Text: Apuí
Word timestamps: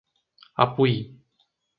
Apuí 0.63 0.95